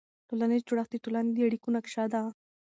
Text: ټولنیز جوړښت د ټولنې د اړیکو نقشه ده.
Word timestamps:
ټولنیز 0.29 0.61
جوړښت 0.67 0.91
د 0.93 0.95
ټولنې 1.03 1.31
د 1.33 1.37
اړیکو 1.47 1.67
نقشه 1.75 2.03
ده. 2.13 2.21